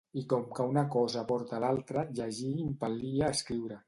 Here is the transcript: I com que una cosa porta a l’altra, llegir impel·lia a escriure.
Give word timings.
I 0.19 0.21
com 0.29 0.45
que 0.59 0.63
una 0.69 0.83
cosa 0.95 1.23
porta 1.31 1.55
a 1.57 1.59
l’altra, 1.65 2.05
llegir 2.21 2.51
impel·lia 2.65 3.29
a 3.29 3.37
escriure. 3.39 3.79